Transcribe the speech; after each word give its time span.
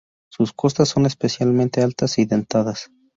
Sus 0.31 0.51
costas 0.53 0.89
son 0.89 1.05
especialmente 1.05 1.83
altas 1.83 2.17
y 2.17 2.25
dentadas. 2.25 2.89